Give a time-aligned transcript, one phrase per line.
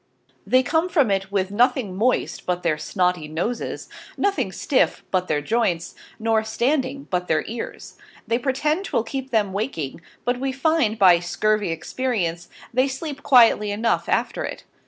[0.47, 5.41] They come from it with nothing moist but their snotty Noses, nothing stiffe but their
[5.41, 10.97] Joints, nor standing but their Ears: They pretend 'twill keep them Waking, but we find
[10.97, 14.63] by scurvy Experience, they <<p.3>> sleep quietly enough after it.